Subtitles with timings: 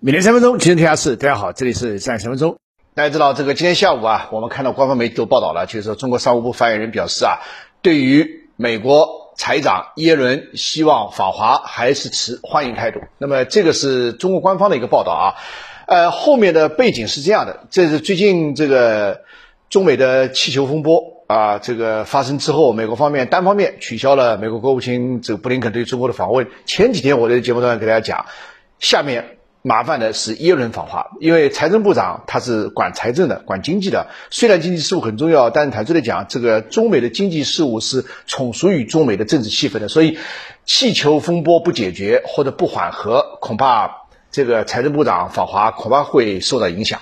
[0.00, 1.16] 每天三分钟，今天天下事。
[1.16, 2.56] 大家好，这里是三十分钟。
[2.94, 7.40] 大家知道，这个今天下午啊，我们看到官方媒体都报道了，就是说中国商务部发言人表示啊，
[7.82, 13.00] 对于美国财长耶伦希望访华，还是持欢迎态度。
[13.18, 15.34] 那么这个是中国官方的一个报道啊。
[15.88, 19.22] 呃，后面的背景是这样的，这是最近这个
[19.68, 26.46] 中美的气球风波啊，这个发生之后，美国方面单方面取消了美国国务卿这个布林肯对中国的访问。
[26.66, 28.26] 前几天我在节目当中给大家讲，
[28.78, 29.37] 下面。
[29.62, 34.06] 麻烦的是耶伦访华，因为财政部长他是管财政的、管经济的。
[34.30, 39.88] 虽然经济事务很重要，但是坦率的讲，这个中美的经济事务是从属于中美的政治气氛的。
[39.88, 40.16] 所以，
[40.64, 47.00] 气球风波不解决或者不缓和，恐怕这个财政部长访华恐怕会受到影响。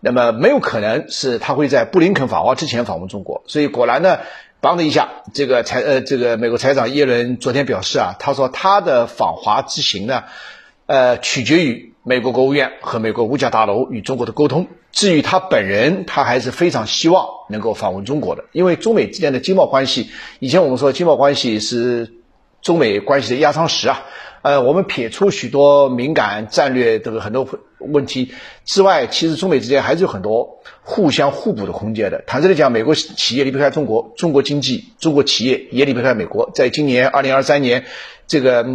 [0.00, 3.44] 那么，没有可能是他会在布林肯访华之前访问中国。
[3.46, 4.18] 所以，果然呢，
[4.60, 10.24] 邦的一下，这个财呃，这个美国财长耶伦昨天表示啊，他说他的访华之行呢，
[10.86, 11.91] 呃，取决于。
[12.04, 14.66] 美国国务院和美国五角大楼与中国的沟通。
[14.90, 22.12] 至于他本人，他还是非常希望能够访问中国的，因为中美之间的经贸关系，以前我们说经贸关系是
[22.60, 24.02] 中美关系的压舱石啊。
[24.42, 32.22] 呃，我们撇出许多敏感战略这个很多问题之外，其实中美之间还是有很多互相互补的空间的。
[32.26, 36.50] 坦率的讲，美国企业离不开中国，中国经济、中国企业也离不开美国。
[36.52, 37.84] 在今年二零二三年，
[38.26, 38.66] 这个。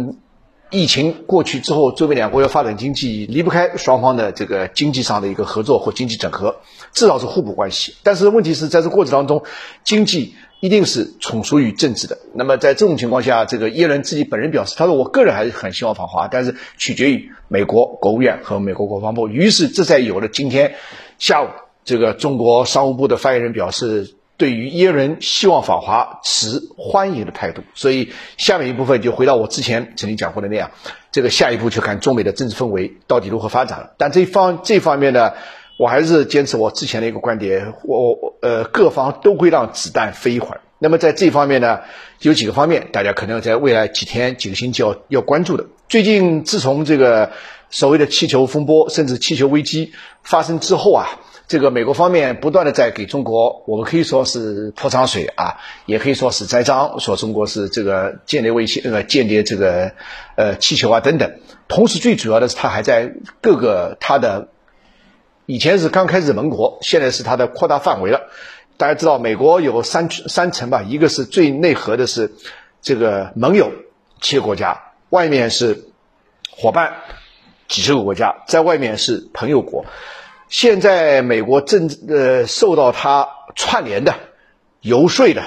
[0.70, 6.56] 疫情过去之后，中美两国要发展经济，离不开双方的这个经济上的一个合作或经济整合，
[6.92, 7.94] 至少是互补关系。
[8.02, 9.44] 但是问题是在这过程当中，
[9.82, 12.18] 经济一定是从属于政治的。
[12.34, 20.74] 那么在这种情况下，这个耶伦自己本人表示，他说：“我个人还是很希望访华，但是取决于美国国务院和美国国防部。”于是这才有了今天
[21.18, 21.46] 下午
[21.84, 24.17] 这个中国商务部的发言人表示。
[24.38, 30.70] 对于耶伦希望访华持欢迎的态度，所以下面一部分就回到我之前曾经讲过的那样，
[31.10, 33.92] 这个下一步就看中美的政治氛围到底如何发展了。
[33.98, 35.32] 但这方这方面呢，
[35.76, 40.60] 我还是坚持我之前的一个观点，我呃各方都会让子弹飞一会儿。
[40.78, 41.80] 那么在这方面呢，
[42.20, 45.66] 有几个方面，大家可能在未来几天几个星期要要关注的。
[45.88, 47.32] 最近自从这个
[47.70, 49.92] 所谓的气球风波，甚至气球危机
[50.22, 51.08] 发生之后啊。
[51.48, 59.92] 这个美国方面不断的在给中国，我们可以说是泼脏水啊，也可以说是栽赃，说中国是这个间谍卫星，呃，间谍这个
[60.36, 61.40] 呃气球啊等等。
[61.66, 64.48] 同时，最主要的是他还在各个他的
[65.46, 68.28] 以前是刚开始盟国，现在是他的扩大范围了。
[68.76, 72.30] 大家知道，美国有三三层吧，一个是最内核的是
[72.82, 73.72] 这个盟友
[74.20, 75.86] 七个国家，外面是
[76.50, 76.92] 伙伴
[77.68, 79.86] 几十个国家，在外面是朋友国。
[80.48, 84.14] 现在美国正呃受到他串联的、
[84.80, 85.42] 游说的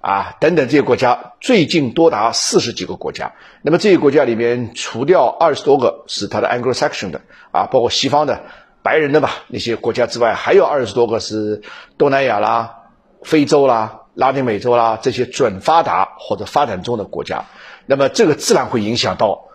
[0.00, 3.34] 啊等等这些国家，最近多达四十几个国家。
[3.60, 7.20] 那么这些国家里面，除掉二十多个是他的 Anglo-Saxon 的
[7.52, 8.44] 啊，包括西方的
[8.82, 11.62] 白人的吧那些国家之外，还有二十多个是
[11.98, 12.76] 东南亚啦、
[13.22, 17.44] 非洲啦、拉丁美洲啦这些准发达或者发展中的国家。
[17.84, 19.48] 那么这个自然会影响到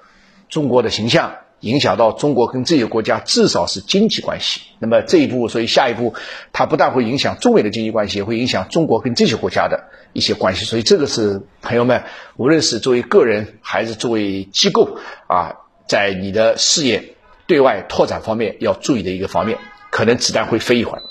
[0.47, 1.38] 中国的形象。
[1.61, 4.61] 影响到中国跟这些国家至少是经济关系。
[4.77, 6.13] 那么这一步，所以下一步，
[6.51, 10.66] 它不但会影响中美的经济关系，也会影响中国跟这些国家的一些关系。
[10.66, 12.03] 所以这个是朋友们，
[12.35, 15.55] 无论是作为个人还是作为机构啊，
[15.88, 17.16] 在你的事业
[17.47, 19.57] 对外拓展方面要注意的一个方面。
[19.89, 21.01] 可能子弹会飞一会儿。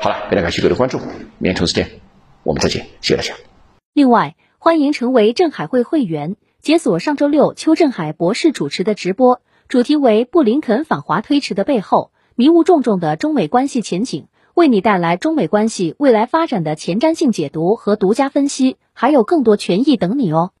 [0.00, 0.98] 好了，非常感谢各位的关注，
[1.38, 1.88] 明天同时间
[2.42, 3.34] 我们再见，谢谢大家。
[3.92, 9.42] 另外，欢迎成为镇海会会员，解锁上周六邱振海博士主持的直播。
[9.66, 20.52] 主题为布林肯访华推迟的背后，迷雾重重的中美关系前景，为你带来中美关系未来发展的前瞻性解读和独家分析，还有更多权益等你哦。